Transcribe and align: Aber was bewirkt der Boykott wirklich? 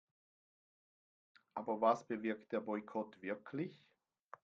Aber 1.53 1.79
was 1.79 2.07
bewirkt 2.07 2.53
der 2.53 2.61
Boykott 2.61 3.21
wirklich? 3.21 3.79